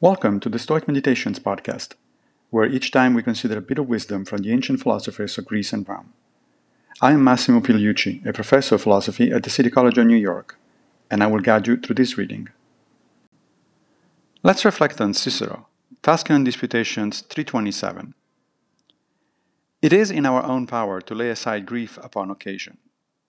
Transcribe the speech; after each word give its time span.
Welcome 0.00 0.38
to 0.40 0.48
the 0.48 0.60
Stoic 0.60 0.86
Meditations 0.86 1.40
podcast, 1.40 1.94
where 2.50 2.64
each 2.64 2.92
time 2.92 3.14
we 3.14 3.22
consider 3.24 3.58
a 3.58 3.60
bit 3.60 3.80
of 3.80 3.88
wisdom 3.88 4.24
from 4.24 4.42
the 4.42 4.52
ancient 4.52 4.80
philosophers 4.80 5.36
of 5.38 5.46
Greece 5.46 5.72
and 5.72 5.88
Rome. 5.88 6.12
I 7.00 7.10
am 7.10 7.24
Massimo 7.24 7.58
Pigliucci, 7.58 8.24
a 8.24 8.32
professor 8.32 8.76
of 8.76 8.82
philosophy 8.82 9.32
at 9.32 9.42
the 9.42 9.50
City 9.50 9.70
College 9.70 9.98
of 9.98 10.06
New 10.06 10.14
York, 10.14 10.56
and 11.10 11.20
I 11.20 11.26
will 11.26 11.40
guide 11.40 11.66
you 11.66 11.76
through 11.76 11.96
this 11.96 12.16
reading. 12.16 12.48
Let's 14.44 14.64
reflect 14.64 15.00
on 15.00 15.14
Cicero, 15.14 15.66
Tusculan 16.04 16.44
Disputations 16.44 17.22
327. 17.22 18.14
It 19.82 19.92
is 19.92 20.12
in 20.12 20.26
our 20.26 20.44
own 20.44 20.68
power 20.68 21.00
to 21.00 21.14
lay 21.16 21.28
aside 21.28 21.66
grief 21.66 21.98
upon 22.04 22.30
occasion. 22.30 22.78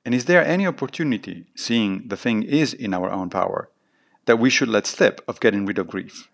And 0.05 0.13
is 0.13 0.25
there 0.25 0.45
any 0.45 0.67
opportunity, 0.67 1.47
seeing 1.55 2.07
the 2.09 2.17
thing 2.17 2.43
is 2.43 2.75
in 2.75 2.93
our 2.93 3.09
own 3.09 3.31
power, 3.31 3.71
that 4.25 4.37
we 4.37 4.51
should 4.51 4.69
let 4.69 4.85
slip 4.85 5.19
of 5.27 5.39
getting 5.39 5.65
rid 5.65 5.79
of 5.79 5.87
grief? 5.87 6.29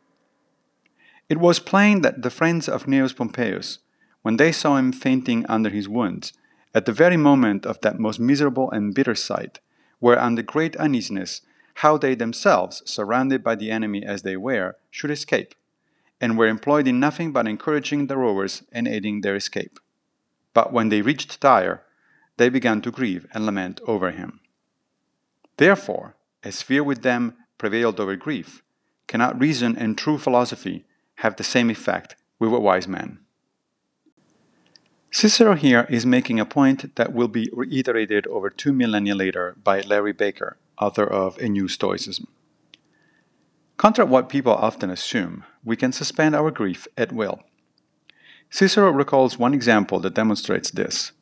It 1.27 1.39
was 1.39 1.59
plain 1.59 2.01
that 2.01 2.21
the 2.21 2.29
friends 2.29 2.69
of 2.69 2.87
Gnaeus 2.87 3.13
Pompeius, 3.13 3.79
when 4.21 4.37
they 4.37 4.51
saw 4.51 4.77
him 4.77 4.91
fainting 4.91 5.45
under 5.47 5.69
his 5.69 5.89
wounds, 5.89 6.33
at 6.73 6.85
the 6.85 6.91
very 6.91 7.17
moment 7.17 7.65
of 7.65 7.81
that 7.81 7.99
most 7.99 8.19
miserable 8.19 8.69
and 8.69 8.93
bitter 8.93 9.15
sight, 9.15 9.59
were 9.99 10.19
under 10.19 10.43
great 10.43 10.75
uneasiness 10.75 11.41
how 11.79 11.97
they 11.97 12.15
themselves, 12.15 12.81
surrounded 12.85 13.43
by 13.43 13.55
the 13.55 13.71
enemy 13.71 14.03
as 14.05 14.21
they 14.21 14.37
were, 14.37 14.77
should 14.91 15.11
escape, 15.11 15.55
and 16.21 16.37
were 16.37 16.47
employed 16.47 16.87
in 16.87 16.99
nothing 16.99 17.31
but 17.31 17.47
encouraging 17.47 18.07
the 18.07 18.17
rowers 18.17 18.63
and 18.71 18.87
aiding 18.87 19.21
their 19.21 19.35
escape. 19.35 19.79
But 20.53 20.71
when 20.71 20.89
they 20.89 21.01
reached 21.01 21.41
Tyre, 21.41 21.83
they 22.37 22.49
began 22.49 22.81
to 22.81 22.91
grieve 22.91 23.27
and 23.33 23.45
lament 23.45 23.81
over 23.87 24.11
him. 24.11 24.39
Therefore, 25.57 26.15
as 26.43 26.61
fear 26.61 26.83
with 26.83 27.01
them 27.01 27.35
prevailed 27.57 27.99
over 27.99 28.15
grief, 28.15 28.61
cannot 29.07 29.39
reason 29.39 29.77
and 29.77 29.97
true 29.97 30.17
philosophy 30.17 30.85
have 31.15 31.35
the 31.35 31.43
same 31.43 31.69
effect 31.69 32.15
with 32.39 32.53
a 32.53 32.59
wise 32.59 32.87
man. 32.87 33.19
Cicero 35.11 35.55
here 35.55 35.87
is 35.89 36.05
making 36.05 36.39
a 36.39 36.45
point 36.45 36.95
that 36.95 37.13
will 37.13 37.29
be 37.29 37.49
reiterated 37.53 38.27
over 38.27 38.49
two 38.49 38.73
millennia 38.73 39.15
later 39.15 39.55
by 39.63 39.79
Larry 39.81 40.11
Becker, 40.11 40.57
author 40.77 41.05
of 41.05 41.37
A 41.37 41.47
New 41.47 41.69
Stoicism. 41.69 42.27
Contra 43.77 44.05
what 44.05 44.27
people 44.29 44.53
often 44.53 44.89
assume, 44.89 45.45
we 45.63 45.77
can 45.77 45.93
suspend 45.93 46.35
our 46.35 46.51
grief 46.51 46.87
at 46.97 47.13
will. 47.13 47.39
Cicero 48.49 48.91
recalls 48.91 49.39
one 49.39 49.53
example 49.53 49.99
that 50.01 50.13
demonstrates 50.13 50.71
this, 50.71 51.13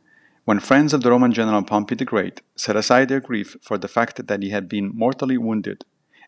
when 0.45 0.59
friends 0.59 0.93
of 0.93 1.03
the 1.03 1.11
Roman 1.11 1.31
general 1.31 1.63
Pompey 1.63 1.95
the 1.95 2.03
Great 2.03 2.41
set 2.55 2.75
aside 2.75 3.09
their 3.09 3.21
grief 3.21 3.55
for 3.61 3.77
the 3.77 3.87
fact 3.87 4.27
that 4.27 4.43
he 4.43 4.49
had 4.49 4.67
been 4.67 4.91
mortally 4.93 5.37
wounded 5.37 5.85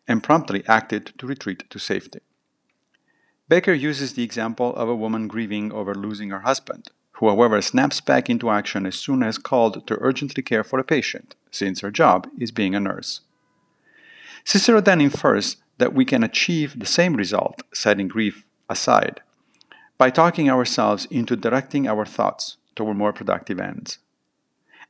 and 0.08 0.22
promptly 0.22 0.62
acted 0.66 1.12
to 1.18 1.26
retreat 1.26 1.68
to 1.68 1.78
safety. 1.78 2.20
Becker 3.48 3.72
uses 3.72 4.14
the 4.14 4.24
example 4.24 4.74
of 4.74 4.88
a 4.88 4.96
woman 4.96 5.28
grieving 5.28 5.70
over 5.72 5.94
losing 5.94 6.30
her 6.30 6.40
husband, 6.40 6.90
who, 7.12 7.28
however, 7.28 7.62
snaps 7.62 8.00
back 8.00 8.28
into 8.28 8.50
action 8.50 8.84
as 8.86 8.96
soon 8.96 9.22
as 9.22 9.38
called 9.38 9.86
to 9.86 9.98
urgently 10.00 10.42
care 10.42 10.64
for 10.64 10.80
a 10.80 10.84
patient, 10.84 11.36
since 11.50 11.80
her 11.80 11.92
job 11.92 12.28
is 12.38 12.50
being 12.50 12.74
a 12.74 12.80
nurse. 12.80 13.20
Cicero 14.44 14.80
then 14.80 15.00
infers 15.00 15.56
that 15.78 15.94
we 15.94 16.04
can 16.04 16.24
achieve 16.24 16.78
the 16.78 16.86
same 16.86 17.14
result, 17.14 17.62
setting 17.72 18.08
grief 18.08 18.44
aside, 18.68 19.20
by 19.96 20.10
talking 20.10 20.50
ourselves 20.50 21.06
into 21.06 21.36
directing 21.36 21.86
our 21.86 22.04
thoughts 22.04 22.56
toward 22.74 22.96
more 22.96 23.12
productive 23.12 23.60
ends. 23.60 23.98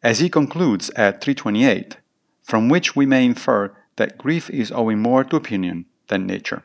As 0.03 0.21
he 0.21 0.31
concludes 0.31 0.91
at 0.91 1.21
328, 1.21 1.99
from 2.43 2.69
which 2.69 2.97
we 2.97 3.07
may 3.07 3.25
infer 3.25 3.75
that 3.97 4.19
grief 4.19 4.49
is 4.51 4.73
owing 4.73 5.01
more 5.01 5.25
to 5.25 5.37
opinion 5.37 5.85
than 6.09 6.27
nature. 6.27 6.65